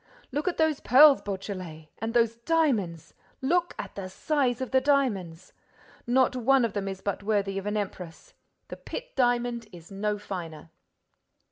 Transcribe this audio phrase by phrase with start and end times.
[0.31, 1.89] Look at those pearls, Beautrelet!
[1.99, 5.53] And those diamonds: look at the size of the diamonds!
[6.07, 8.33] Not one of them but is worthy of an empress!
[8.69, 10.71] The Pitt Diamond is no finer!"